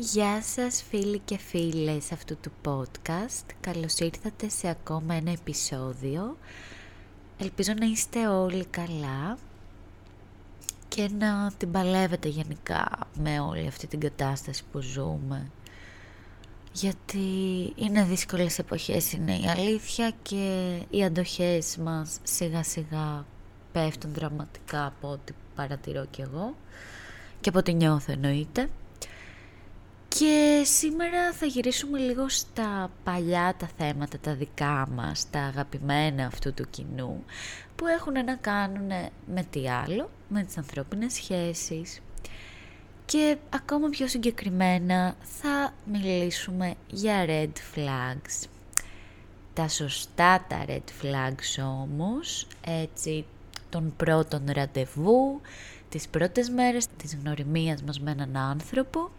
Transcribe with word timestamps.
Γεια 0.00 0.42
σας 0.42 0.84
φίλοι 0.88 1.18
και 1.18 1.38
φίλες 1.38 2.12
αυτού 2.12 2.36
του 2.40 2.52
podcast. 2.64 3.44
Καλώς 3.60 3.98
ήρθατε 3.98 4.48
σε 4.48 4.68
ακόμα 4.68 5.14
ένα 5.14 5.30
επεισόδιο. 5.30 6.36
Ελπίζω 7.38 7.72
να 7.78 7.86
είστε 7.86 8.26
όλοι 8.26 8.64
καλά 8.64 9.38
και 10.88 11.10
να 11.18 11.52
την 11.56 11.70
παλεύετε 11.70 12.28
γενικά 12.28 12.98
με 13.14 13.40
όλη 13.40 13.66
αυτή 13.66 13.86
την 13.86 14.00
κατάσταση 14.00 14.62
που 14.72 14.80
ζούμε. 14.80 15.50
Γιατί 16.72 17.18
είναι 17.76 18.04
δύσκολες 18.04 18.58
εποχές 18.58 19.12
είναι 19.12 19.36
η 19.36 19.48
αλήθεια 19.48 20.12
και 20.22 20.76
οι 20.90 21.04
αντοχές 21.04 21.76
μας 21.76 22.18
σιγά 22.22 22.62
σιγά 22.62 23.24
πέφτουν 23.72 24.12
δραματικά 24.12 24.86
από 24.86 25.08
ό,τι 25.08 25.32
παρατηρώ 25.54 26.06
κι 26.10 26.20
εγώ 26.20 26.54
και 27.40 27.48
από 27.48 27.58
ό,τι 27.58 27.74
νιώθω 27.74 28.12
εννοείται. 28.12 28.68
Και 30.18 30.62
σήμερα 30.64 31.32
θα 31.32 31.46
γυρίσουμε 31.46 31.98
λίγο 31.98 32.28
στα 32.28 32.90
παλιά 33.04 33.54
τα 33.58 33.68
θέματα, 33.78 34.18
τα 34.18 34.34
δικά 34.34 34.88
μας, 34.94 35.30
τα 35.30 35.40
αγαπημένα 35.40 36.26
αυτού 36.26 36.54
του 36.54 36.70
κοινού, 36.70 37.24
που 37.76 37.86
έχουν 37.86 38.12
να 38.12 38.34
κάνουν 38.34 38.88
με 39.26 39.46
τι 39.50 39.68
άλλο, 39.70 40.10
με 40.28 40.42
τις 40.42 40.58
ανθρώπινες 40.58 41.12
σχέσεις. 41.12 42.00
Και 43.04 43.36
ακόμα 43.50 43.88
πιο 43.88 44.08
συγκεκριμένα 44.08 45.16
θα 45.40 45.72
μιλήσουμε 45.92 46.74
για 46.86 47.24
red 47.28 47.52
flags. 47.74 48.48
Τα 49.54 49.68
σωστά 49.68 50.44
τα 50.48 50.64
red 50.68 51.04
flags 51.04 51.64
όμως, 51.64 52.46
έτσι 52.66 53.24
των 53.68 53.92
πρώτων 53.96 54.44
ραντεβού, 54.52 55.40
τις 55.88 56.08
πρώτες 56.08 56.48
μέρες 56.50 56.86
της 56.96 57.16
γνωριμίας 57.16 57.82
μας 57.82 58.00
με 58.00 58.10
έναν 58.10 58.36
άνθρωπο, 58.36 59.10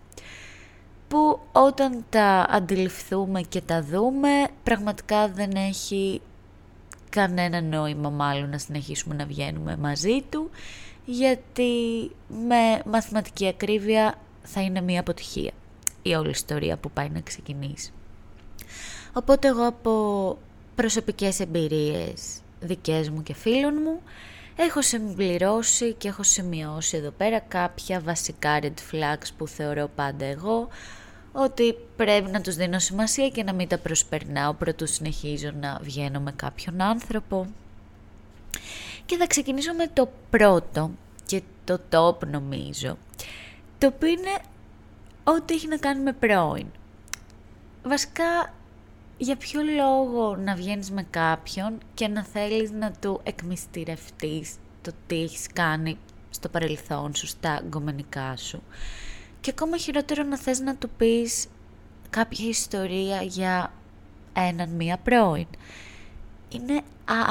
που 1.09 1.39
όταν 1.51 2.05
τα 2.09 2.45
αντιληφθούμε 2.49 3.41
και 3.41 3.61
τα 3.61 3.83
δούμε 3.83 4.29
πραγματικά 4.63 5.27
δεν 5.27 5.51
έχει 5.51 6.21
κανένα 7.09 7.61
νόημα 7.61 8.09
μάλλον 8.09 8.49
να 8.49 8.57
συνεχίσουμε 8.57 9.15
να 9.15 9.25
βγαίνουμε 9.25 9.77
μαζί 9.77 10.21
του 10.29 10.49
γιατί 11.05 11.71
με 12.27 12.81
μαθηματική 12.85 13.47
ακρίβεια 13.47 14.15
θα 14.41 14.61
είναι 14.61 14.81
μια 14.81 14.99
αποτυχία 14.99 15.51
η 16.01 16.13
όλη 16.13 16.29
ιστορία 16.29 16.77
που 16.77 16.91
πάει 16.91 17.09
να 17.09 17.21
ξεκινήσει. 17.21 17.91
Οπότε 19.13 19.47
εγώ 19.47 19.67
από 19.67 20.37
προσωπικές 20.75 21.39
εμπειρίες 21.39 22.41
δικές 22.59 23.09
μου 23.09 23.23
και 23.23 23.33
φίλων 23.33 23.73
μου 23.83 24.01
έχω 24.63 24.81
συμπληρώσει 24.81 25.93
και 25.93 26.07
έχω 26.07 26.23
σημειώσει 26.23 26.97
εδώ 26.97 27.09
πέρα 27.09 27.39
κάποια 27.39 27.99
βασικά 27.99 28.59
red 28.61 28.73
flags 28.91 29.27
που 29.37 29.47
θεωρώ 29.47 29.89
πάντα 29.95 30.25
εγώ 30.25 30.67
ότι 31.31 31.75
πρέπει 31.95 32.31
να 32.31 32.41
τους 32.41 32.55
δίνω 32.55 32.79
σημασία 32.79 33.29
και 33.29 33.43
να 33.43 33.53
μην 33.53 33.67
τα 33.67 33.77
προσπερνάω 33.77 34.53
πρωτού 34.53 34.87
συνεχίζω 34.87 35.51
να 35.59 35.79
βγαίνω 35.81 36.19
με 36.19 36.31
κάποιον 36.31 36.81
άνθρωπο. 36.81 37.47
Και 39.05 39.17
θα 39.17 39.27
ξεκινήσω 39.27 39.73
με 39.73 39.87
το 39.87 40.11
πρώτο 40.29 40.91
και 41.25 41.41
το 41.63 41.79
top 41.91 42.27
νομίζω, 42.27 42.97
το 43.77 43.87
οποίο 43.87 44.07
είναι 44.07 44.37
ό,τι 45.23 45.53
έχει 45.53 45.67
να 45.67 45.77
κάνει 45.77 46.01
με 46.01 46.13
πρώην. 46.13 46.67
Βασικά, 47.83 48.53
για 49.21 49.35
ποιο 49.35 49.61
λόγο 49.63 50.35
να 50.35 50.55
βγαίνεις 50.55 50.91
με 50.91 51.03
κάποιον 51.09 51.77
και 51.93 52.07
να 52.07 52.23
θέλεις 52.23 52.71
να 52.71 52.91
του 52.91 53.19
εκμυστηρευτείς 53.23 54.55
το 54.81 54.91
τι 55.07 55.21
έχεις 55.21 55.47
κάνει 55.53 55.97
στο 56.29 56.49
παρελθόν 56.49 57.15
σου, 57.15 57.27
στα 57.27 57.61
γκομενικά 57.67 58.35
σου; 58.37 58.63
Και 59.41 59.49
ακόμα 59.49 59.77
χειρότερο 59.77 60.23
να 60.23 60.37
θες 60.37 60.59
να 60.59 60.75
του 60.75 60.89
πεις 60.89 61.47
κάποια 62.09 62.47
ιστορία 62.47 63.21
για 63.21 63.73
έναν 64.33 64.69
μία 64.69 64.97
πρώην. 64.97 65.47
Είναι 66.49 66.81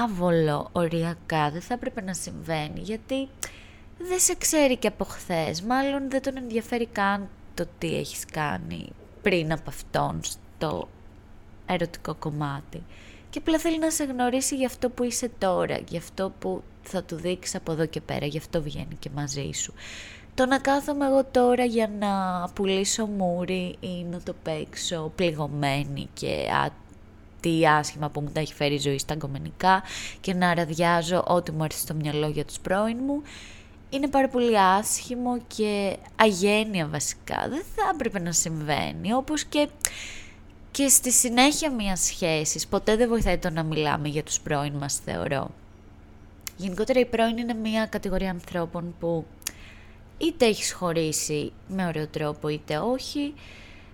άβολο 0.02 0.68
οριακά, 0.72 1.50
δεν 1.50 1.60
θα 1.60 1.74
έπρεπε 1.74 2.00
να 2.00 2.14
συμβαίνει, 2.14 2.80
γιατί 2.80 3.28
δεν 3.98 4.18
σε 4.18 4.34
ξέρει 4.34 4.76
και 4.76 4.88
από 4.88 5.04
χθες. 5.04 5.62
Μάλλον 5.62 6.10
δεν 6.10 6.22
τον 6.22 6.36
ενδιαφέρει 6.36 6.86
καν 6.86 7.28
το 7.54 7.66
τι 7.78 7.96
έχεις 7.96 8.24
κάνει 8.24 8.88
πριν 9.22 9.52
από 9.52 9.70
αυτόν 9.70 10.20
στο 10.22 10.88
ερωτικό 11.68 12.14
κομμάτι. 12.14 12.82
Και 13.30 13.38
απλά 13.38 13.58
θέλει 13.58 13.78
να 13.78 13.90
σε 13.90 14.04
γνωρίσει 14.04 14.56
για 14.56 14.66
αυτό 14.66 14.90
που 14.90 15.02
είσαι 15.02 15.30
τώρα, 15.38 15.78
για 15.88 15.98
αυτό 15.98 16.32
που 16.38 16.62
θα 16.82 17.02
του 17.02 17.16
δείξεις 17.16 17.54
από 17.54 17.72
εδώ 17.72 17.86
και 17.86 18.00
πέρα, 18.00 18.26
γι' 18.26 18.38
αυτό 18.38 18.62
βγαίνει 18.62 18.96
και 18.98 19.10
μαζί 19.14 19.50
σου. 19.54 19.74
Το 20.34 20.46
να 20.46 20.58
κάθομαι 20.58 21.06
εγώ 21.06 21.24
τώρα 21.24 21.64
για 21.64 21.90
να 21.98 22.44
πουλήσω 22.54 23.06
μούρι 23.06 23.76
ή 23.80 24.04
να 24.10 24.20
το 24.22 24.34
παίξω 24.42 25.12
πληγωμένη 25.14 26.08
και 26.12 26.48
α, 26.64 26.70
τι 27.40 27.66
άσχημα 27.66 28.08
που 28.08 28.20
μου 28.20 28.30
τα 28.32 28.40
έχει 28.40 28.54
φέρει 28.54 28.74
η 28.74 28.78
ζωή 28.78 28.98
στα 28.98 29.14
γκομενικά 29.14 29.82
και 30.20 30.34
να 30.34 30.54
ραδιάζω 30.54 31.24
ό,τι 31.26 31.52
μου 31.52 31.64
έρθει 31.64 31.78
στο 31.78 31.94
μυαλό 31.94 32.28
για 32.28 32.44
τους 32.44 32.58
πρώην 32.60 32.98
μου, 33.06 33.22
είναι 33.90 34.08
πάρα 34.08 34.28
πολύ 34.28 34.58
άσχημο 34.58 35.38
και 35.56 35.96
αγένεια 36.16 36.86
βασικά. 36.86 37.46
Δεν 37.48 37.62
θα 37.76 37.90
έπρεπε 37.94 38.18
να 38.18 38.32
συμβαίνει, 38.32 39.12
όπως 39.12 39.44
και, 39.44 39.68
και 40.78 40.88
στη 40.88 41.12
συνέχεια 41.12 41.70
μιας 41.72 42.00
σχέσης. 42.00 42.66
Ποτέ 42.66 42.96
δεν 42.96 43.08
βοηθάει 43.08 43.38
το 43.38 43.50
να 43.50 43.62
μιλάμε 43.62 44.08
για 44.08 44.22
τους 44.22 44.40
πρώην 44.40 44.72
μας, 44.72 45.00
θεωρώ. 45.04 45.50
Γενικότερα 46.56 47.00
η 47.00 47.04
πρώην 47.04 47.36
είναι 47.36 47.54
μια 47.54 47.86
κατηγορία 47.86 48.30
ανθρώπων 48.30 48.94
που 49.00 49.24
είτε 50.18 50.46
έχεις 50.46 50.72
χωρίσει 50.72 51.52
με 51.68 51.86
ωραίο 51.86 52.06
τρόπο 52.06 52.48
είτε 52.48 52.78
όχι, 52.78 53.34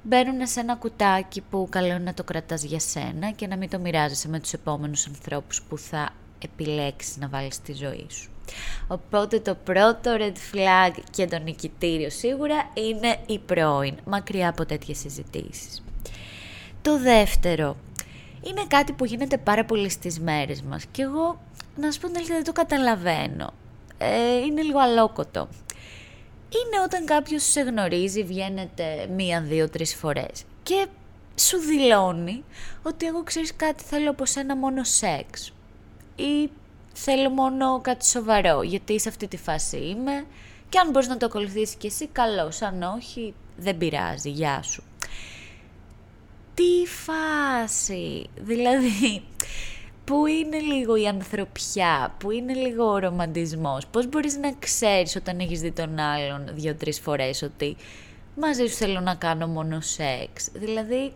μπαίνουν 0.03 0.47
σε 0.47 0.61
ένα 0.61 0.77
κουτάκι 0.77 1.41
που 1.51 1.67
καλό 1.71 1.87
είναι 1.87 1.99
να 1.99 2.15
το 2.15 2.25
κρατάς 2.25 2.63
για 2.63 2.81
σένα 2.81 3.31
και 3.31 3.47
να 3.47 3.57
μην 3.57 3.71
το 3.71 3.79
μοιράζεσαι 3.79 4.29
με 4.29 4.41
τους 4.41 4.53
επόμενους 4.53 5.07
ανθρώπους 5.07 5.63
που 5.63 5.79
θα 5.79 6.11
επιλέξεις 6.39 7.17
να 7.17 7.29
βάλεις 7.29 7.55
στη 7.55 7.73
ζωή 7.73 8.07
σου. 8.11 8.31
Οπότε 8.89 9.41
το 9.41 9.57
πρώτο 9.65 10.17
red 10.19 10.55
flag 10.55 10.99
και 11.11 11.27
το 11.27 11.39
νικητήριο 11.39 12.11
σίγουρα 12.11 12.71
είναι 12.75 13.17
η 13.27 13.39
πρώην, 13.39 13.95
μακριά 14.05 14.49
από 14.49 14.67
τέτοιες 14.67 14.99
συζητήσεις. 14.99 15.84
Το 16.85 16.99
δεύτερο 16.99 17.77
είναι 18.43 18.65
κάτι 18.69 18.93
που 18.93 19.05
γίνεται 19.05 19.39
πάρα 19.39 19.65
πολύ 19.65 19.89
στις 19.89 20.21
μέρες 20.21 20.63
μας 20.63 20.85
και 20.91 21.03
εγώ 21.03 21.41
να 21.77 21.91
σου 21.91 22.01
πω 22.01 22.09
δεν 22.09 22.45
το 22.45 22.53
καταλαβαίνω. 22.53 23.53
Ε, 23.99 24.37
είναι 24.37 24.63
λίγο 24.63 24.79
αλόκοτο 24.79 25.49
είναι 26.55 26.83
όταν 26.85 27.05
κάποιος 27.05 27.43
σε 27.43 27.61
γνωρίζει, 27.61 28.25
βγαίνετε 28.25 29.09
μία, 29.17 29.41
δύο, 29.41 29.69
τρεις 29.69 29.95
φορές 29.95 30.45
και 30.63 30.87
σου 31.35 31.59
δηλώνει 31.59 32.45
ότι 32.83 33.07
εγώ 33.07 33.23
ξέρεις 33.23 33.57
κάτι 33.57 33.83
θέλω 33.83 34.11
από 34.11 34.27
σένα 34.27 34.57
μόνο 34.57 34.85
σεξ 34.85 35.53
ή 36.17 36.51
θέλω 36.93 37.31
μόνο 37.31 37.81
κάτι 37.81 38.07
σοβαρό 38.07 38.63
γιατί 38.63 39.01
σε 39.01 39.09
αυτή 39.09 39.29
τη 39.29 39.37
φάση 39.37 39.77
είμαι 39.77 40.25
και 40.69 40.79
αν 40.79 40.91
μπορείς 40.91 41.09
να 41.09 41.17
το 41.17 41.27
ακολουθήσεις 41.27 41.75
κι 41.75 41.87
εσύ 41.87 42.07
καλώς, 42.07 42.63
αν 42.63 42.83
όχι 42.83 43.35
δεν 43.57 43.79
πειράζει, 43.79 44.31
γεια 44.31 44.63
σου. 44.63 44.83
Τι 46.55 46.87
φάση, 46.87 48.27
δηλαδή 48.37 49.23
Πού 50.05 50.27
είναι 50.27 50.59
λίγο 50.59 50.97
η 50.97 51.07
ανθρωπιά, 51.07 52.15
πού 52.19 52.31
είναι 52.31 52.53
λίγο 52.53 52.85
ο 52.85 52.99
ρομαντισμός, 52.99 53.87
πώς 53.87 54.09
μπορείς 54.09 54.37
να 54.37 54.53
ξέρεις 54.59 55.17
όταν 55.17 55.39
έχεις 55.39 55.61
δει 55.61 55.73
τον 55.73 55.99
άλλον 55.99 56.51
δύο-τρεις 56.55 57.01
φορές 57.01 57.43
ότι 57.43 57.77
μαζί 58.37 58.67
σου 58.67 58.75
θέλω 58.75 59.01
να 59.01 59.15
κάνω 59.15 59.47
μόνο 59.47 59.81
σεξ. 59.81 60.51
Δηλαδή, 60.55 61.13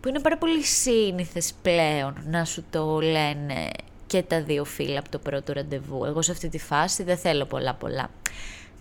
που 0.00 0.08
είναι 0.08 0.20
πάρα 0.20 0.38
πολύ 0.38 0.62
σύνηθες 0.62 1.52
πλέον 1.62 2.14
να 2.26 2.44
σου 2.44 2.64
το 2.70 3.00
λένε 3.00 3.70
και 4.06 4.22
τα 4.22 4.42
δύο 4.42 4.64
φύλλα 4.64 4.98
από 4.98 5.10
το 5.10 5.18
πρώτο 5.18 5.52
ραντεβού. 5.52 6.04
Εγώ 6.04 6.22
σε 6.22 6.32
αυτή 6.32 6.48
τη 6.48 6.58
φάση 6.58 7.02
δεν 7.02 7.16
θέλω 7.16 7.44
πολλά 7.44 7.74
πολλά. 7.74 8.10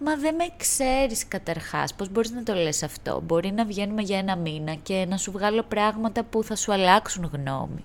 Μα 0.02 0.16
δεν 0.16 0.36
με 0.36 0.46
ξέρεις 0.58 1.28
καταρχάς, 1.28 1.94
πώς 1.94 2.10
μπορείς 2.10 2.32
να 2.32 2.44
το 2.44 2.54
λες 2.54 2.84
αυτό; 2.84 3.22
Μπορεί 3.26 3.52
να 3.52 3.66
βγαίνουμε 3.66 4.02
για 4.02 4.18
ένα 4.18 4.36
μήνα 4.36 4.74
και 4.74 5.06
να 5.10 5.18
σου 5.18 5.32
βγάλω 5.32 5.64
πράγματα 5.64 6.24
που 6.24 6.44
θα 6.44 6.56
σου 6.56 6.72
αλλάξουν 6.72 7.30
γνώμη. 7.34 7.84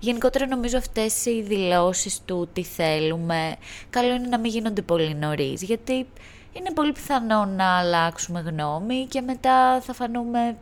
Γενικότερα 0.00 0.46
νομίζω 0.46 0.78
αυτές 0.78 1.24
οι 1.24 1.42
δηλώσεις 1.42 2.20
του 2.24 2.48
τι 2.52 2.62
θέλουμε, 2.62 3.56
καλό 3.90 4.14
είναι 4.14 4.28
να 4.28 4.38
μην 4.38 4.50
γίνονται 4.50 4.82
πολύ 4.82 5.14
νωρίς, 5.14 5.62
γιατί 5.62 6.06
είναι 6.52 6.72
πολύ 6.74 6.92
πιθανό 6.92 7.44
να 7.44 7.78
αλλάξουμε 7.78 8.40
γνώμη 8.40 9.06
και 9.06 9.20
μετά 9.20 9.80
θα 9.80 9.92
φανούμε 9.92 10.56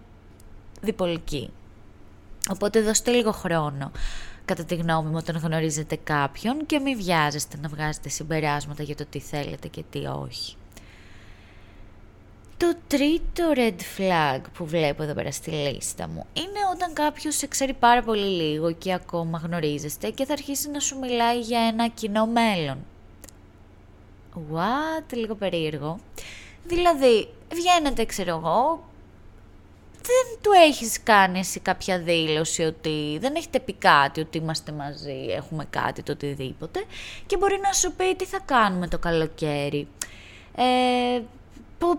διπολικοί. 0.80 1.50
Οπότε 2.50 2.80
δώστε 2.80 3.10
λίγο 3.10 3.32
χρόνο 3.32 3.90
κατά 4.44 4.64
τη 4.64 4.74
γνώμη 4.74 5.08
μου 5.08 5.16
όταν 5.16 5.36
γνωρίζετε 5.36 5.96
κάποιον 6.04 6.66
και 6.66 6.78
μην 6.78 6.96
βιάζεστε 6.96 7.56
να 7.60 7.68
βγάζετε 7.68 8.08
συμπεράσματα 8.08 8.82
για 8.82 8.94
το 8.94 9.04
τι 9.10 9.18
θέλετε 9.18 9.68
και 9.68 9.84
τι 9.90 10.06
όχι. 10.06 10.54
Το 12.60 12.74
τρίτο 12.86 13.52
red 13.54 13.80
flag 13.96 14.40
που 14.54 14.66
βλέπω 14.66 15.02
εδώ 15.02 15.14
πέρα 15.14 15.32
στη 15.32 15.50
λίστα 15.50 16.08
μου 16.08 16.26
είναι 16.32 16.58
όταν 16.74 16.92
κάποιος 16.92 17.36
σε 17.36 17.46
ξέρει 17.46 17.72
πάρα 17.72 18.02
πολύ 18.02 18.42
λίγο 18.42 18.72
και 18.72 18.92
ακόμα 18.92 19.38
γνωρίζεστε 19.44 20.10
και 20.10 20.24
θα 20.24 20.32
αρχίσει 20.32 20.70
να 20.70 20.80
σου 20.80 20.98
μιλάει 20.98 21.40
για 21.40 21.60
ένα 21.60 21.88
κοινό 21.88 22.26
μέλλον. 22.26 22.78
What? 24.34 25.14
Λίγο 25.14 25.34
περίεργο. 25.34 25.98
Δηλαδή, 26.64 27.28
βγαίνετε, 27.52 28.04
ξέρω 28.04 28.30
εγώ, 28.30 28.84
δεν 29.92 30.38
του 30.42 30.50
έχεις 30.66 31.02
κάνει 31.02 31.38
εσύ 31.38 31.60
κάποια 31.60 31.98
δήλωση 31.98 32.62
ότι 32.62 33.18
δεν 33.20 33.34
έχετε 33.34 33.60
πει 33.60 33.72
κάτι, 33.72 34.20
ότι 34.20 34.38
είμαστε 34.38 34.72
μαζί, 34.72 35.26
έχουμε 35.28 35.66
κάτι, 35.70 36.02
το 36.02 36.12
οτιδήποτε 36.12 36.84
και 37.26 37.36
μπορεί 37.36 37.60
να 37.62 37.72
σου 37.72 37.92
πει 37.92 38.14
τι 38.14 38.24
θα 38.24 38.40
κάνουμε 38.44 38.88
το 38.88 38.98
καλοκαίρι. 38.98 39.88
Ε, 40.56 41.20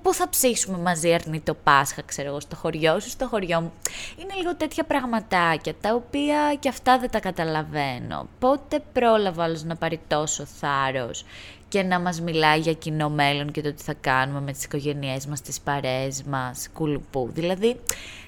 πού 0.01 0.13
θα 0.13 0.29
ψήσουμε 0.29 0.77
μαζί 0.77 1.13
αρνή 1.13 1.39
το 1.39 1.53
Πάσχα, 1.53 2.01
ξέρω 2.01 2.29
εγώ, 2.29 2.39
στο 2.39 2.55
χωριό 2.55 2.99
σου, 2.99 3.09
στο 3.09 3.27
χωριό 3.27 3.61
μου. 3.61 3.71
Είναι 4.17 4.33
λίγο 4.37 4.55
τέτοια 4.55 4.83
πραγματάκια, 4.83 5.73
τα 5.81 5.93
οποία 5.93 6.55
και 6.59 6.69
αυτά 6.69 6.99
δεν 6.99 7.09
τα 7.09 7.19
καταλαβαίνω. 7.19 8.27
Πότε 8.39 8.83
πρόλαβα 8.93 9.43
άλλος 9.43 9.63
να 9.63 9.75
πάρει 9.75 9.99
τόσο 10.07 10.45
θάρρος 10.45 11.25
και 11.67 11.83
να 11.83 11.99
μας 11.99 12.21
μιλάει 12.21 12.59
για 12.59 12.73
κοινό 12.73 13.09
μέλλον 13.09 13.51
και 13.51 13.61
το 13.61 13.73
τι 13.73 13.83
θα 13.83 13.93
κάνουμε 13.93 14.41
με 14.41 14.51
τις 14.51 14.63
οικογένειές 14.63 15.25
μας, 15.25 15.41
τις 15.41 15.61
παρέες 15.61 16.23
μας, 16.23 16.69
κουλουπού. 16.73 17.29
Δηλαδή, 17.33 17.79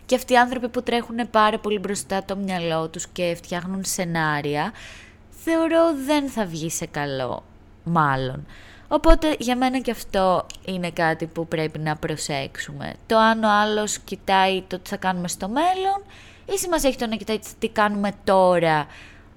και 0.05 0.15
αυτοί 0.15 0.33
οι 0.33 0.38
άνθρωποι 0.38 0.69
που 0.69 0.83
τρέχουν 0.83 1.29
πάρα 1.31 1.59
πολύ 1.59 1.79
μπροστά 1.79 2.23
το 2.23 2.35
μυαλό 2.35 2.88
τους 2.88 3.07
και 3.07 3.33
φτιάχνουν 3.35 3.83
σενάρια, 3.83 4.71
θεωρώ 5.29 5.94
δεν 6.05 6.29
θα 6.29 6.45
βγει 6.45 6.69
σε 6.69 6.85
καλό, 6.85 7.44
μάλλον. 7.83 8.45
Οπότε 8.93 9.35
για 9.39 9.55
μένα 9.55 9.79
και 9.79 9.91
αυτό 9.91 10.45
είναι 10.65 10.91
κάτι 10.91 11.25
που 11.25 11.47
πρέπει 11.47 11.79
να 11.79 11.95
προσέξουμε. 11.95 12.93
Το 13.05 13.17
αν 13.17 13.43
ο 13.43 13.49
άλλος 13.49 13.99
κοιτάει 13.99 14.61
το 14.61 14.79
τι 14.79 14.89
θα 14.89 14.97
κάνουμε 14.97 15.27
στο 15.27 15.49
μέλλον 15.49 16.03
ή 16.45 16.57
σημασία 16.57 16.89
έχει 16.89 16.97
το 16.97 17.07
να 17.07 17.15
κοιτάει 17.15 17.39
τι 17.59 17.69
κάνουμε 17.69 18.11
τώρα, 18.23 18.87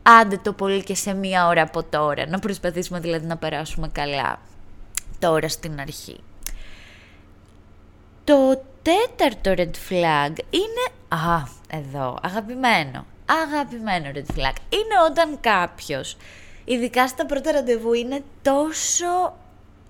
άντε 0.02 0.36
το 0.36 0.52
πολύ 0.52 0.82
και 0.82 0.94
σε 0.94 1.14
μία 1.14 1.46
ώρα 1.46 1.62
από 1.62 1.82
τώρα. 1.82 2.26
Να 2.26 2.38
προσπαθήσουμε 2.38 3.00
δηλαδή 3.00 3.26
να 3.26 3.36
περάσουμε 3.36 3.88
καλά 3.88 4.38
τώρα 5.18 5.48
στην 5.48 5.80
αρχή. 5.80 6.16
Το 8.24 8.62
τέταρτο 8.82 9.62
red 9.62 9.76
flag 9.90 10.32
είναι... 10.50 10.84
Α, 11.08 11.42
εδώ, 11.70 12.18
αγαπημένο. 12.22 13.06
Αγαπημένο 13.44 14.10
red 14.14 14.36
flag. 14.36 14.56
Είναι 14.68 14.96
όταν 15.10 15.40
κάποιος, 15.40 16.16
ειδικά 16.64 17.08
στα 17.08 17.26
πρώτα 17.26 17.52
ραντεβού, 17.52 17.92
είναι 17.92 18.22
τόσο 18.42 19.34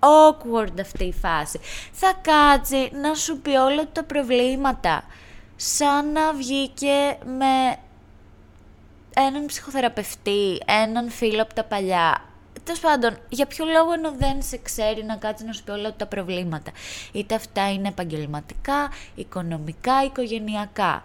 awkward 0.07 0.81
αυτή 0.81 1.05
η 1.05 1.13
φάση. 1.13 1.61
Θα 1.93 2.13
κάτσει 2.21 2.91
να 2.93 3.15
σου 3.15 3.39
πει 3.39 3.51
όλα 3.51 3.89
τα 3.93 4.05
προβλήματα. 4.05 5.05
Σαν 5.57 6.13
να 6.13 6.33
βγήκε 6.33 7.19
με 7.25 7.77
έναν 9.17 9.47
ψυχοθεραπευτή, 9.47 10.63
έναν 10.85 11.11
φίλο 11.11 11.43
από 11.43 11.55
τα 11.55 11.65
παλιά. 11.65 12.25
Τέλος 12.65 12.81
πάντων, 12.81 13.19
για 13.29 13.47
ποιο 13.47 13.65
λόγο 13.65 13.93
ενώ 13.93 14.13
δεν 14.19 14.43
σε 14.43 14.57
ξέρει 14.57 15.05
να 15.05 15.17
κάτσει 15.17 15.45
να 15.45 15.53
σου 15.53 15.65
πει 15.65 15.71
όλα 15.71 15.95
τα 15.95 16.07
προβλήματα; 16.07 16.71
Είτε 17.13 17.35
αυτά 17.35 17.73
είναι 17.73 17.89
επαγγελματικά, 17.89 18.91
οικονομικά, 19.15 20.05
οικογενειακά. 20.05 21.05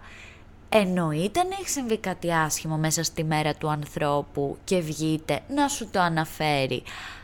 Εννοείται 0.68 1.42
να 1.42 1.56
έχει 1.60 1.68
συμβεί 1.68 1.98
κάτι 1.98 2.32
άσχημο 2.32 2.76
μέσα 2.76 3.02
στη 3.02 3.24
μέρα 3.24 3.54
του 3.54 3.70
ανθρώπου 3.70 4.56
και 4.64 4.80
βγείτε 4.80 5.40
να 5.48 5.68
σου 5.68 5.88
το 5.90 6.00
αναφέρει 6.00 6.82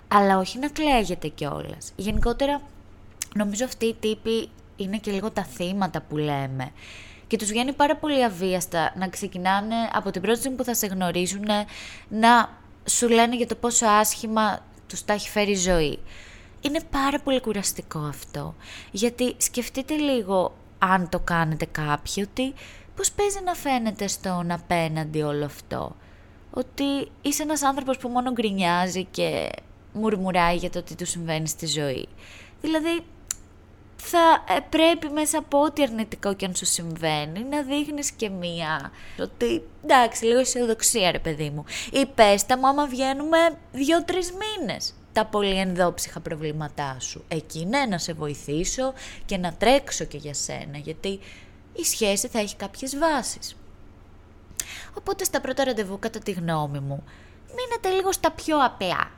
αλλά 0.09 0.39
όχι 0.39 0.59
να 0.59 0.69
κλαίγεται 0.69 1.29
κιόλας. 1.29 1.93
Γενικότερα, 1.97 2.61
νομίζω 3.35 3.65
αυτοί 3.65 3.87
οι 3.87 3.95
τύποι 4.01 4.49
είναι 4.77 4.97
και 4.97 5.11
λίγο 5.11 5.31
τα 5.31 5.45
θύματα 5.45 6.01
που 6.01 6.17
λέμε. 6.17 6.71
Και 7.27 7.37
τους 7.37 7.49
βγαίνει 7.49 7.73
πάρα 7.73 7.97
πολύ 7.97 8.25
αβίαστα 8.25 8.93
να 8.97 9.09
ξεκινάνε 9.09 9.75
από 9.93 10.11
την 10.11 10.23
πρώτη 10.23 10.39
στιγμή 10.39 10.57
που 10.57 10.65
θα 10.65 10.75
σε 10.75 10.87
γνωρίζουν 10.87 11.47
να 12.09 12.59
σου 12.85 13.09
λένε 13.09 13.37
για 13.37 13.47
το 13.47 13.55
πόσο 13.55 13.87
άσχημα 13.87 14.59
τους 14.87 15.05
τα 15.05 15.13
έχει 15.13 15.29
φέρει 15.29 15.51
η 15.51 15.57
ζωή. 15.57 15.99
Είναι 16.61 16.81
πάρα 16.91 17.21
πολύ 17.21 17.41
κουραστικό 17.41 17.99
αυτό. 17.99 18.55
Γιατί 18.91 19.35
σκεφτείτε 19.37 19.95
λίγο 19.95 20.57
αν 20.79 21.09
το 21.09 21.19
κάνετε 21.19 21.65
κάποιοι 21.65 22.27
ότι 22.29 22.55
πώς 22.97 23.13
παίζει 23.13 23.39
να 23.45 23.55
φαίνεται 23.55 24.07
στον 24.07 24.51
απέναντι 24.51 25.23
όλο 25.23 25.45
αυτό. 25.45 25.97
Ότι 26.51 27.11
είσαι 27.23 27.43
ένας 27.43 27.63
άνθρωπος 27.63 27.99
που 27.99 28.09
μόνο 28.09 28.33
γκρινιάζει 28.33 29.05
και 29.05 29.51
μουρμουράει 29.99 30.57
για 30.57 30.71
το 30.71 30.83
τι 30.83 30.95
του 30.95 31.07
συμβαίνει 31.07 31.49
στη 31.49 31.67
ζωή. 31.67 32.09
Δηλαδή, 32.61 33.05
θα 34.01 34.45
ε, 34.49 34.59
πρέπει 34.69 35.09
μέσα 35.09 35.39
από 35.39 35.63
ό,τι 35.63 35.83
αρνητικό 35.83 36.35
και 36.35 36.47
αν 36.47 36.55
σου 36.55 36.65
συμβαίνει 36.65 37.43
να 37.43 37.63
δείχνεις 37.63 38.11
και 38.11 38.29
μία 38.29 38.91
ότι 39.21 39.63
εντάξει 39.85 40.25
λίγο 40.25 40.39
αισιοδοξία 40.39 41.11
ρε 41.11 41.19
παιδί 41.19 41.51
μου. 41.51 41.65
Ή 41.93 42.07
πες 42.07 42.47
τα 42.47 42.59
μου 42.59 42.69
άμα 42.69 42.87
βγαίνουμε 42.87 43.39
δύο-τρεις 43.73 44.33
μήνες 44.33 44.95
τα 45.13 45.25
πολύ 45.25 45.59
ενδόψυχα 45.59 46.21
προβλήματά 46.21 46.97
σου. 47.01 47.25
Εκεί 47.29 47.65
ναι 47.65 47.87
να 47.89 47.99
σε 47.99 48.13
βοηθήσω 48.13 48.93
και 49.27 49.37
να 49.37 49.53
τρέξω 49.53 50.05
και 50.05 50.17
για 50.17 50.35
σένα 50.35 50.79
γιατί 50.79 51.21
η 51.73 51.85
σχέση 51.85 52.29
θα 52.29 52.39
έχει 52.39 52.57
κάποιες 52.57 52.99
βάσεις. 52.99 53.57
Οπότε 54.95 55.25
στα 55.25 55.41
πρώτα 55.41 55.65
ραντεβού 55.65 55.99
κατά 55.99 56.19
τη 56.19 56.31
γνώμη 56.31 56.79
μου 56.79 57.05
μείνετε 57.47 57.89
λίγο 57.89 58.13
στα 58.13 58.31
πιο 58.31 58.65
απεά 58.65 59.11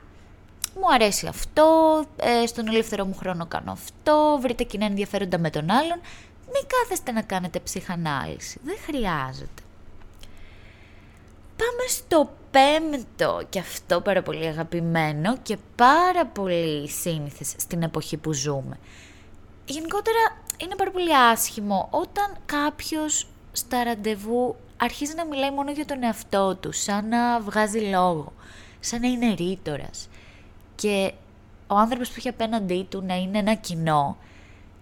μου 0.75 0.93
αρέσει 0.93 1.27
αυτό, 1.27 1.65
ε, 2.15 2.45
στον 2.45 2.67
ελεύθερο 2.67 3.05
μου 3.05 3.15
χρόνο 3.15 3.45
κάνω 3.45 3.71
αυτό, 3.71 4.37
βρείτε 4.41 4.63
κοινά 4.63 4.85
ενδιαφέροντα 4.85 5.37
με 5.37 5.49
τον 5.49 5.71
άλλον. 5.71 5.99
Μην 6.53 6.63
κάθεστε 6.67 7.11
να 7.11 7.21
κάνετε 7.21 7.59
ψυχανάλυση, 7.59 8.59
δεν 8.63 8.77
χρειάζεται. 8.85 9.61
Πάμε 11.57 11.87
στο 11.87 12.29
πέμπτο 12.51 13.41
και 13.49 13.59
αυτό 13.59 14.01
πάρα 14.01 14.21
πολύ 14.21 14.45
αγαπημένο 14.45 15.37
και 15.37 15.57
πάρα 15.75 16.25
πολύ 16.25 16.89
σύνηθες 16.89 17.53
στην 17.57 17.83
εποχή 17.83 18.17
που 18.17 18.33
ζούμε. 18.33 18.77
Γενικότερα 19.65 20.19
είναι 20.57 20.75
πάρα 20.75 20.91
πολύ 20.91 21.15
άσχημο 21.15 21.87
όταν 21.91 22.37
κάποιος 22.45 23.27
στα 23.51 23.83
ραντεβού 23.83 24.55
αρχίζει 24.77 25.13
να 25.15 25.25
μιλάει 25.25 25.51
μόνο 25.51 25.71
για 25.71 25.85
τον 25.85 26.03
εαυτό 26.03 26.55
του, 26.55 26.71
σαν 26.71 27.07
να 27.07 27.39
βγάζει 27.39 27.79
λόγο, 27.79 28.33
σαν 28.79 29.01
να 29.01 29.07
είναι 29.07 29.33
ρήτορας 29.33 30.09
και 30.81 31.13
ο 31.67 31.75
άνθρωπος 31.75 32.07
που 32.07 32.15
έχει 32.17 32.27
απέναντί 32.27 32.85
του 32.89 33.03
να 33.05 33.15
είναι 33.15 33.37
ένα 33.37 33.53
κοινό 33.53 34.17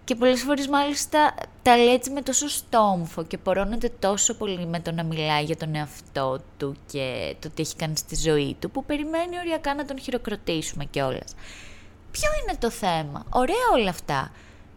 και 0.04 0.14
πολλές 0.14 0.42
φορές 0.42 0.68
μάλιστα 0.68 1.34
τα 1.62 1.76
λέει 1.76 1.92
έτσι 1.92 2.10
με 2.10 2.22
τόσο 2.22 2.48
στόμφο 2.48 3.24
και 3.24 3.38
πορώνεται 3.38 3.92
τόσο 3.98 4.34
πολύ 4.34 4.66
με 4.66 4.80
το 4.80 4.92
να 4.92 5.02
μιλάει 5.02 5.44
για 5.44 5.56
τον 5.56 5.74
εαυτό 5.74 6.40
του 6.58 6.76
και 6.86 7.34
το 7.40 7.50
τι 7.50 7.62
έχει 7.62 7.76
κάνει 7.76 7.96
στη 7.96 8.16
ζωή 8.16 8.56
του 8.60 8.70
που 8.70 8.84
περιμένει 8.84 9.38
οριακά 9.38 9.74
να 9.74 9.84
τον 9.84 9.98
χειροκροτήσουμε 9.98 10.84
κιόλας. 10.84 11.34
Ποιο 12.10 12.28
είναι 12.42 12.56
το 12.58 12.70
θέμα, 12.70 13.26
ωραία 13.30 13.66
όλα 13.74 13.90
αυτά 13.90 14.32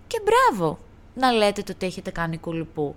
και 0.08 0.22
μπράβο 0.24 0.78
να 1.14 1.32
λέτε 1.32 1.62
το 1.62 1.76
τι 1.76 1.86
έχετε 1.86 2.12
κάνει 2.12 2.38
κουλουπού. 2.38 2.96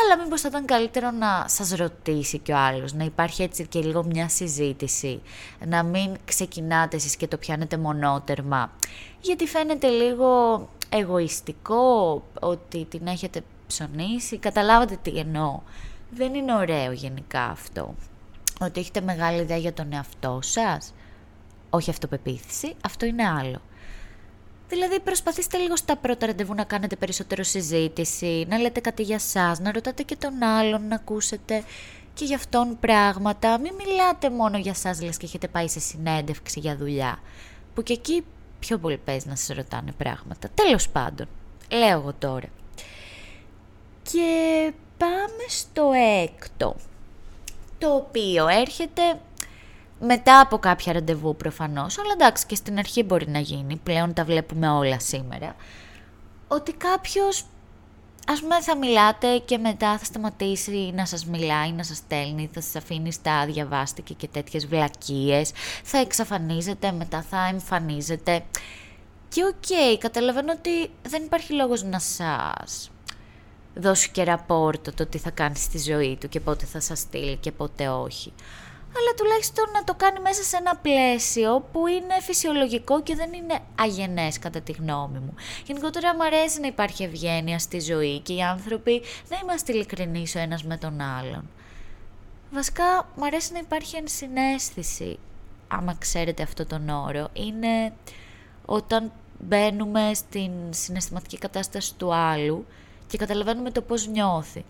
Αλλά 0.00 0.22
μήπως 0.22 0.40
θα 0.40 0.48
ήταν 0.48 0.64
καλύτερο 0.64 1.10
να 1.10 1.44
σας 1.48 1.70
ρωτήσει 1.70 2.38
κι 2.38 2.52
ο 2.52 2.56
άλλος, 2.56 2.92
να 2.92 3.04
υπάρχει 3.04 3.42
έτσι 3.42 3.66
και 3.66 3.80
λίγο 3.80 4.04
μια 4.04 4.28
συζήτηση, 4.28 5.22
να 5.66 5.82
μην 5.82 6.16
ξεκινάτε 6.24 6.96
εσείς 6.96 7.16
και 7.16 7.26
το 7.26 7.36
πιάνετε 7.36 7.76
μονότερμα, 7.76 8.72
γιατί 9.20 9.46
φαίνεται 9.46 9.88
λίγο 9.88 10.68
εγωιστικό 10.88 12.22
ότι 12.40 12.84
την 12.84 13.06
έχετε 13.06 13.42
ψωνίσει, 13.66 14.38
καταλάβατε 14.38 14.98
τι 15.02 15.18
εννοώ. 15.18 15.60
Δεν 16.10 16.34
είναι 16.34 16.54
ωραίο 16.54 16.92
γενικά 16.92 17.42
αυτό. 17.42 17.94
Ότι 18.60 18.80
έχετε 18.80 19.00
μεγάλη 19.00 19.40
ιδέα 19.40 19.56
για 19.56 19.72
τον 19.72 19.92
εαυτό 19.92 20.38
σας, 20.42 20.94
όχι 21.70 21.90
αυτοπεποίθηση, 21.90 22.74
αυτό 22.84 23.06
είναι 23.06 23.28
άλλο. 23.28 23.60
Δηλαδή 24.72 25.00
προσπαθήστε 25.00 25.58
λίγο 25.58 25.76
στα 25.76 25.96
πρώτα 25.96 26.26
ραντεβού 26.26 26.54
να 26.54 26.64
κάνετε 26.64 26.96
περισσότερο 26.96 27.42
συζήτηση, 27.42 28.46
να 28.48 28.58
λέτε 28.58 28.80
κάτι 28.80 29.02
για 29.02 29.18
σας, 29.18 29.60
να 29.60 29.72
ρωτάτε 29.72 30.02
και 30.02 30.16
τον 30.16 30.42
άλλον, 30.42 30.86
να 30.88 30.94
ακούσετε 30.94 31.64
και 32.14 32.24
για 32.24 32.36
αυτόν 32.36 32.78
πράγματα. 32.80 33.58
Μην 33.58 33.74
μιλάτε 33.74 34.30
μόνο 34.30 34.58
για 34.58 34.74
σας 34.74 35.02
λες 35.02 35.16
και 35.16 35.26
έχετε 35.26 35.48
πάει 35.48 35.68
σε 35.68 35.80
συνέντευξη 35.80 36.60
για 36.60 36.76
δουλειά, 36.76 37.18
που 37.74 37.82
και 37.82 37.92
εκεί 37.92 38.24
πιο 38.60 38.78
πολύ 38.78 38.96
παίζει 38.96 39.28
να 39.28 39.36
σας 39.36 39.56
ρωτάνε 39.56 39.92
πράγματα. 39.92 40.48
Τέλος 40.54 40.88
πάντων, 40.88 41.28
λέω 41.70 41.98
εγώ 41.98 42.12
τώρα. 42.18 42.48
Και 44.02 44.72
πάμε 44.98 45.44
στο 45.48 45.90
έκτο, 46.22 46.76
το 47.78 47.94
οποίο 47.94 48.48
έρχεται 48.48 49.02
μετά 50.04 50.40
από 50.40 50.58
κάποια 50.58 50.92
ραντεβού 50.92 51.36
προφανώς, 51.36 51.98
αλλά 51.98 52.12
εντάξει 52.12 52.46
και 52.46 52.54
στην 52.54 52.78
αρχή 52.78 53.02
μπορεί 53.02 53.28
να 53.28 53.38
γίνει, 53.38 53.76
πλέον 53.76 54.12
τα 54.12 54.24
βλέπουμε 54.24 54.68
όλα 54.70 55.00
σήμερα, 55.00 55.56
ότι 56.48 56.72
κάποιος 56.72 57.44
ας 58.26 58.40
πούμε 58.40 58.60
θα 58.60 58.76
μιλάτε 58.76 59.38
και 59.38 59.58
μετά 59.58 59.98
θα 59.98 60.04
σταματήσει 60.04 60.92
να 60.94 61.06
σας 61.06 61.26
μιλάει, 61.26 61.72
να 61.72 61.84
σας 61.84 61.96
στέλνει, 61.96 62.50
θα 62.52 62.60
σας 62.60 62.76
αφήνει 62.76 63.12
στα 63.12 63.46
διαβάστηκε 63.46 64.14
και 64.14 64.28
τέτοιες 64.28 64.66
βλακίες, 64.66 65.52
θα 65.82 65.98
εξαφανίζεται, 65.98 66.92
μετά 66.92 67.22
θα 67.22 67.46
εμφανίζεται. 67.46 68.44
Και 69.28 69.44
OK, 69.44 69.52
okay, 69.62 69.96
καταλαβαίνω 69.98 70.52
ότι 70.52 70.90
δεν 71.08 71.22
υπάρχει 71.22 71.52
λόγος 71.52 71.82
να 71.82 71.98
σας 71.98 72.90
δώσει 73.74 74.10
και 74.10 74.24
ραπόρτο 74.24 74.92
το 74.92 75.06
τι 75.06 75.18
θα 75.18 75.30
κάνει 75.30 75.62
στη 75.62 75.78
ζωή 75.78 76.16
του 76.20 76.28
και 76.28 76.40
πότε 76.40 76.66
θα 76.66 76.80
σας 76.80 76.98
στείλει 76.98 77.36
και 77.36 77.52
πότε 77.52 77.88
όχι. 77.88 78.32
Αλλά 78.96 79.14
τουλάχιστον 79.16 79.64
να 79.72 79.84
το 79.84 79.94
κάνει 79.94 80.20
μέσα 80.20 80.42
σε 80.42 80.56
ένα 80.56 80.76
πλαίσιο 80.76 81.68
που 81.72 81.86
είναι 81.86 82.20
φυσιολογικό 82.20 83.02
και 83.02 83.14
δεν 83.14 83.32
είναι 83.32 83.58
αγενές 83.80 84.38
κατά 84.38 84.60
τη 84.60 84.72
γνώμη 84.72 85.18
μου. 85.18 85.34
Γενικότερα 85.66 86.14
μου 86.14 86.24
αρέσει 86.24 86.60
να 86.60 86.66
υπάρχει 86.66 87.02
ευγένεια 87.02 87.58
στη 87.58 87.80
ζωή 87.80 88.18
και 88.18 88.32
οι 88.32 88.42
άνθρωποι 88.42 89.02
δεν 89.28 89.38
είμαστε 89.42 89.72
ειλικρινεί 89.72 90.26
ο 90.36 90.38
ένας 90.38 90.64
με 90.64 90.76
τον 90.76 91.00
άλλον. 91.00 91.48
Βασικά 92.50 93.08
μου 93.16 93.24
αρέσει 93.24 93.52
να 93.52 93.58
υπάρχει 93.58 93.96
ενσυναίσθηση, 93.96 95.18
άμα 95.68 95.94
ξέρετε 95.98 96.42
αυτό 96.42 96.66
τον 96.66 96.88
όρο. 96.88 97.28
Είναι 97.32 97.92
όταν 98.64 99.12
μπαίνουμε 99.38 100.10
στην 100.14 100.52
συναισθηματική 100.70 101.38
κατάσταση 101.38 101.94
του 101.94 102.14
άλλου 102.14 102.66
και 103.06 103.16
καταλαβαίνουμε 103.18 103.70
το 103.70 103.82
πώς 103.82 104.06
νιώθει. 104.06 104.64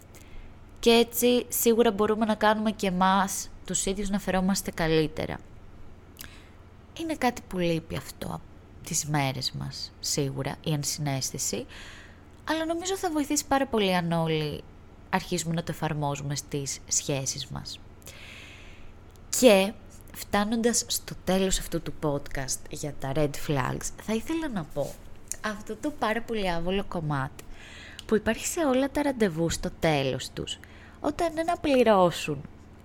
Και 0.80 0.90
έτσι 0.90 1.46
σίγουρα 1.48 1.90
μπορούμε 1.90 2.24
να 2.24 2.34
κάνουμε 2.34 2.70
και 2.70 2.86
εμάς 2.86 3.50
τους 3.66 3.86
ίδιους 3.86 4.10
να 4.10 4.18
φερόμαστε 4.18 4.70
καλύτερα. 4.70 5.38
Είναι 7.00 7.14
κάτι 7.14 7.42
που 7.48 7.58
λείπει 7.58 7.96
αυτό 7.96 8.40
τις 8.84 9.06
μέρες 9.06 9.52
μας, 9.52 9.92
σίγουρα, 10.00 10.56
η 10.64 10.72
ενσυναίσθηση, 10.72 11.66
αλλά 12.44 12.64
νομίζω 12.66 12.96
θα 12.96 13.10
βοηθήσει 13.10 13.46
πάρα 13.46 13.66
πολύ 13.66 13.96
αν 13.96 14.12
όλοι 14.12 14.62
αρχίσουμε 15.10 15.54
να 15.54 15.62
το 15.62 15.72
εφαρμόζουμε 15.72 16.36
στις 16.36 16.78
σχέσεις 16.88 17.46
μας. 17.46 17.80
Και 19.38 19.72
φτάνοντας 20.12 20.84
στο 20.86 21.14
τέλος 21.24 21.58
αυτού 21.58 21.82
του 21.82 21.94
podcast 22.02 22.58
για 22.70 22.94
τα 22.98 23.12
red 23.14 23.30
flags, 23.46 23.86
θα 24.02 24.14
ήθελα 24.14 24.48
να 24.48 24.64
πω 24.64 24.94
αυτό 25.40 25.76
το 25.76 25.90
πάρα 25.90 26.22
πολύ 26.22 26.50
άβολο 26.50 26.84
κομμάτι 26.84 27.44
που 28.06 28.16
υπάρχει 28.16 28.46
σε 28.46 28.60
όλα 28.60 28.90
τα 28.90 29.02
ραντεβού 29.02 29.50
στο 29.50 29.70
τέλος 29.80 30.30
τους, 30.30 30.58
όταν 31.00 31.32
είναι 31.32 31.42
να 31.42 31.56
πληρώσουν 31.56 32.42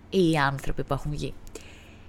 οι 0.10 0.38
άνθρωποι 0.38 0.84
που 0.84 0.94
έχουν 0.94 1.12
βγει. 1.12 1.34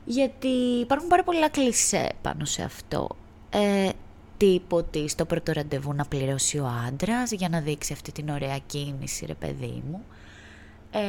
Γιατί 0.05 0.49
υπάρχουν 0.81 1.09
πάρα 1.09 1.25
πολλά 1.25 1.49
κλισέ 1.49 2.13
πάνω 2.23 2.45
σε 2.45 2.63
αυτό. 2.63 3.09
Ε, 3.51 3.89
τύπο 4.37 4.77
ότι 4.77 5.09
στο 5.09 5.25
πρώτο 5.25 5.53
ραντεβού 5.53 5.93
να 5.95 6.05
πληρώσει 6.05 6.59
ο 6.59 6.67
άντρας 6.87 7.31
για 7.31 7.49
να 7.49 7.61
δείξει 7.61 7.93
αυτή 7.93 8.13
την 8.13 8.29
ωραία 8.29 8.59
κίνηση, 8.67 9.27
ρε 9.27 9.35
παιδί 9.35 9.83
μου. 9.91 10.05
Ε, 10.91 11.01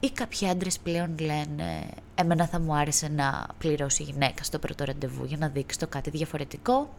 ή 0.00 0.10
κάποιοι 0.10 0.48
άντρες 0.48 0.78
πλέον 0.78 1.14
λένε 1.20 1.86
εμένα 2.14 2.46
θα 2.46 2.60
μου 2.60 2.74
άρεσε 2.74 3.08
να 3.08 3.46
πληρώσει 3.58 4.02
η 4.02 4.04
γυναίκα 4.04 4.42
στο 4.42 4.58
πρώτο 4.58 4.84
ραντεβού 4.84 5.24
για 5.24 5.36
να 5.36 5.48
δείξει 5.48 5.78
το 5.78 5.86
κάτι 5.86 6.10
διαφορετικό. 6.10 6.94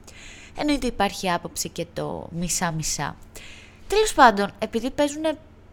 Εννοείται 0.57 0.87
υπάρχει 0.87 1.31
άποψη 1.31 1.69
και 1.69 1.85
το 1.93 2.27
μισά-μισά. 2.31 3.15
Τέλος 3.87 4.13
πάντων, 4.13 4.51
επειδή 4.59 4.91
παίζουν 4.91 5.23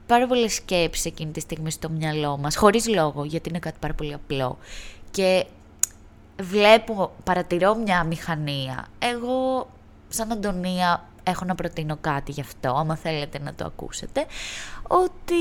πάρα 0.06 0.26
πολλές 0.26 0.54
σκέψεις 0.54 1.04
εκείνη 1.04 1.32
τη 1.32 1.40
στιγμή 1.40 1.70
στο 1.70 1.88
μυαλό 1.88 2.36
μας, 2.36 2.56
χωρίς 2.56 2.88
λόγο, 2.88 3.24
γιατί 3.24 3.48
είναι 3.48 3.58
κάτι 3.58 3.76
πάρα 3.80 3.94
πολύ 3.94 4.12
απλό. 4.12 4.58
Και 5.10 5.46
βλέπω, 6.42 7.12
παρατηρώ 7.24 7.74
μια 7.74 8.04
μηχανία. 8.04 8.86
Εγώ, 8.98 9.68
σαν 10.08 10.32
Αντωνία, 10.32 11.04
έχω 11.22 11.44
να 11.44 11.54
προτείνω 11.54 11.96
κάτι 12.00 12.32
γι' 12.32 12.40
αυτό, 12.40 12.68
άμα 12.68 12.96
θέλετε 12.96 13.38
να 13.38 13.54
το 13.54 13.64
ακούσετε, 13.64 14.26
ότι 14.88 15.34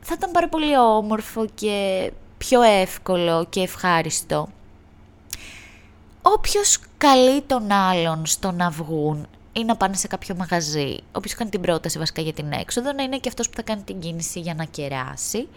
θα 0.00 0.14
ήταν 0.16 0.30
πάρα 0.30 0.48
πολύ 0.48 0.78
όμορφο 0.78 1.46
και 1.54 2.10
πιο 2.38 2.62
εύκολο 2.62 3.46
και 3.50 3.60
ευχάριστο 3.60 4.48
όποιος 6.26 6.78
καλεί 6.98 7.42
τον 7.42 7.72
άλλον 7.72 8.26
στο 8.26 8.50
να 8.50 8.70
βγουν 8.70 9.26
ή 9.56 9.64
να 9.64 9.76
πάνε 9.76 9.94
σε 9.94 10.06
κάποιο 10.06 10.34
μαγαζί, 10.38 10.96
όποιος 11.12 11.34
κάνει 11.34 11.50
την 11.50 11.60
πρόταση 11.60 11.98
βασικά 11.98 12.22
για 12.22 12.32
την 12.32 12.52
έξοδο, 12.52 12.92
να 12.92 13.02
είναι 13.02 13.18
και 13.18 13.28
αυτός 13.28 13.48
που 13.48 13.56
θα 13.56 13.62
κάνει 13.62 13.82
την 13.82 13.98
κίνηση 13.98 14.40
για 14.40 14.54
να 14.54 14.64
κεράσει, 14.64 15.48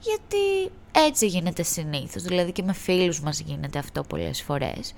γιατί 0.00 0.70
έτσι 0.92 1.26
γίνεται 1.26 1.62
συνήθως, 1.62 2.22
δηλαδή 2.22 2.52
και 2.52 2.62
με 2.62 2.72
φίλους 2.72 3.20
μας 3.20 3.40
γίνεται 3.40 3.78
αυτό 3.78 4.02
πολλές 4.02 4.42
φορές. 4.42 4.94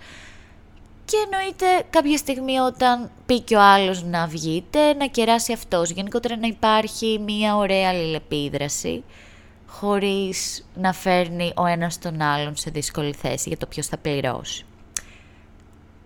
Και 1.05 1.17
εννοείται 1.25 1.67
κάποια 1.91 2.17
στιγμή 2.17 2.59
όταν 2.59 3.11
πει 3.27 3.41
και 3.41 3.57
ο 3.57 3.61
άλλος 3.61 4.03
να 4.03 4.27
βγείτε, 4.27 4.95
να 4.95 5.07
κεράσει 5.07 5.53
αυτός. 5.53 5.91
Γενικότερα 5.91 6.37
να 6.37 6.47
υπάρχει 6.47 7.19
μια 7.19 7.57
ωραία 7.57 7.89
αλληλεπίδραση, 7.89 9.05
χωρίς 9.67 10.67
να 10.75 10.93
φέρνει 10.93 11.53
ο 11.57 11.67
ένας 11.67 11.99
τον 11.99 12.21
άλλον 12.21 12.57
σε 12.57 12.71
δύσκολη 12.71 13.13
θέση 13.13 13.49
για 13.49 13.59
το 13.59 13.67
ποιος 13.67 13.87
θα 13.87 13.97
πληρώσει. 13.97 14.65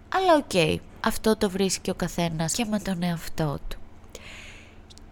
Αλλά 0.08 0.34
οκ, 0.34 0.80
αυτό 1.00 1.36
το 1.36 1.50
βρίσκει 1.50 1.90
ο 1.90 1.94
καθένας 1.94 2.52
και 2.52 2.64
με 2.64 2.78
τον 2.78 3.02
εαυτό 3.02 3.58
του. 3.68 3.78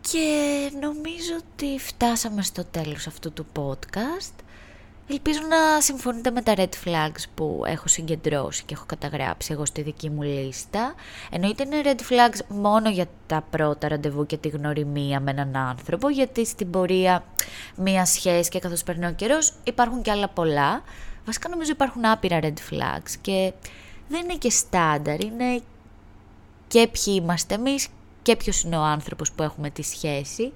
Και 0.01 0.71
νομίζω 0.81 1.33
ότι 1.37 1.79
φτάσαμε 1.79 2.43
στο 2.43 2.65
τέλος 2.65 3.07
αυτού 3.07 3.33
του 3.33 3.47
podcast. 3.57 4.45
Ελπίζω 5.09 5.41
να 5.49 5.81
συμφωνείτε 5.81 6.31
με 6.31 6.43
τα 6.43 6.55
red 6.57 6.69
flags 6.85 7.25
που 7.35 7.63
έχω 7.67 7.89
συγκεντρώσει 7.89 8.63
και 8.65 8.75
έχω 8.75 8.85
καταγράψει 8.87 9.53
εγώ 9.53 9.65
στη 9.65 9.83
δική 9.83 10.11
μου 10.11 10.23
λίστα. 10.23 10.95
Εννοείται 11.31 11.63
είναι 11.63 11.81
red 11.85 12.01
flags 12.13 12.39
μόνο 12.49 12.91
για 12.91 13.07
τα 13.27 13.45
πρώτα 13.51 13.89
ραντεβού 13.89 14.27
και 14.27 14.37
τη 14.37 14.49
γνωριμία 14.49 15.21
με 15.21 15.31
έναν 15.31 15.57
άνθρωπο, 15.57 16.09
γιατί 16.09 16.47
στην 16.47 16.71
πορεία 16.71 17.25
μία 17.77 18.05
σχέση 18.05 18.51
και 18.51 18.59
καθώς 18.59 18.83
περνάει 18.83 19.11
ο 19.11 19.15
καιρός 19.15 19.53
υπάρχουν 19.65 20.03
και 20.03 20.11
άλλα 20.11 20.29
πολλά. 20.29 20.83
Βασικά 21.25 21.49
νομίζω 21.49 21.71
υπάρχουν 21.71 22.05
άπειρα 22.05 22.39
red 22.43 22.73
flags 22.73 23.11
και 23.21 23.53
δεν 24.09 24.23
είναι 24.23 24.37
και 24.37 24.51
στάνταρ, 24.51 25.21
είναι 25.21 25.63
και 26.69 26.89
ποιοι 26.89 27.21
είμαστε 27.23 27.55
εμείς 27.55 27.89
και 28.23 28.37
ποιος 28.37 28.63
είναι 28.63 28.77
ο 28.77 28.83
άνθρωπος 28.83 29.33
που 29.33 29.43
έχουμε 29.43 29.71
τη 29.71 29.83
σχέση. 29.83 30.53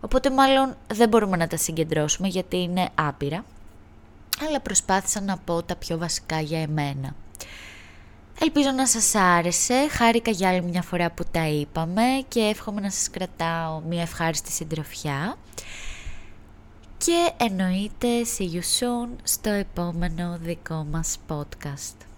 Οπότε 0.00 0.30
μάλλον 0.30 0.76
δεν 0.92 1.08
μπορούμε 1.08 1.36
να 1.36 1.46
τα 1.46 1.56
συγκεντρώσουμε 1.56 2.28
γιατί 2.28 2.56
είναι 2.56 2.88
άπειρα. 2.94 3.44
Αλλά 4.48 4.60
προσπάθησα 4.60 5.20
να 5.20 5.36
πω 5.36 5.62
τα 5.62 5.76
πιο 5.76 5.98
βασικά 5.98 6.40
για 6.40 6.60
εμένα. 6.60 7.14
Ελπίζω 8.42 8.70
να 8.70 8.86
σας 8.86 9.14
άρεσε, 9.14 9.88
χάρηκα 9.90 10.30
για 10.30 10.48
άλλη 10.48 10.62
μια 10.62 10.82
φορά 10.82 11.10
που 11.10 11.24
τα 11.30 11.46
είπαμε 11.46 12.02
και 12.28 12.40
εύχομαι 12.40 12.80
να 12.80 12.90
σας 12.90 13.10
κρατάω 13.10 13.80
μια 13.80 14.02
ευχάριστη 14.02 14.52
συντροφιά. 14.52 15.36
Και 16.98 17.32
εννοείται 17.36 18.08
see 18.38 18.54
you 18.54 18.62
soon 18.78 19.08
στο 19.22 19.50
επόμενο 19.50 20.38
δικό 20.40 20.86
μας 20.90 21.18
podcast. 21.28 22.09